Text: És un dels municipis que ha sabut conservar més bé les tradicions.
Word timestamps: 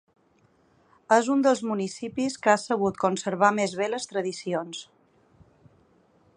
És 1.17 1.27
un 1.33 1.43
dels 1.47 1.61
municipis 1.73 2.39
que 2.45 2.51
ha 2.53 2.57
sabut 2.63 2.99
conservar 3.05 3.53
més 3.61 3.77
bé 3.83 3.93
les 3.95 4.11
tradicions. 4.13 4.85